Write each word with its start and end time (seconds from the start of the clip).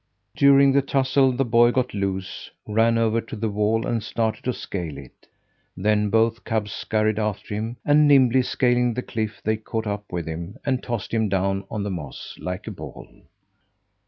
During 0.35 0.71
the 0.71 0.81
tussle 0.81 1.31
the 1.31 1.45
boy 1.45 1.69
got 1.69 1.93
loose, 1.93 2.49
ran 2.67 2.97
over 2.97 3.21
to 3.21 3.35
the 3.35 3.51
wall, 3.51 3.85
and 3.85 4.01
started 4.01 4.43
to 4.45 4.51
scale 4.53 4.97
it. 4.97 5.27
Then 5.77 6.09
both 6.09 6.43
cubs 6.43 6.71
scurried 6.71 7.19
after 7.19 7.53
him, 7.53 7.77
and, 7.85 8.07
nimbly 8.07 8.41
scaling 8.41 8.95
the 8.95 9.03
cliff, 9.03 9.43
they 9.43 9.57
caught 9.57 9.85
up 9.85 10.11
with 10.11 10.25
him 10.25 10.57
and 10.65 10.81
tossed 10.81 11.13
him 11.13 11.29
down 11.29 11.65
on 11.69 11.83
the 11.83 11.91
moss, 11.91 12.35
like 12.39 12.65
a 12.65 12.71
ball. 12.71 13.07